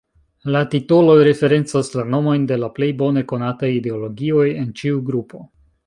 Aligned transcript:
La 0.53 0.61
titoloj 0.69 1.17
referencas 1.27 1.93
la 1.99 2.07
nomojn 2.15 2.49
de 2.55 2.59
la 2.65 2.71
plej 2.79 2.91
bone 3.05 3.25
konataj 3.35 3.73
ideologioj 3.79 4.51
en 4.65 4.77
ĉiu 4.83 5.09
grupo. 5.13 5.49